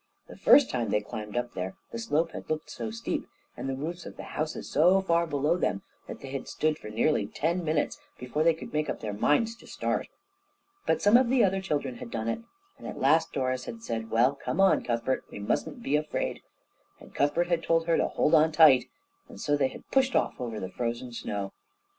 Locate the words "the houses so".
4.17-4.99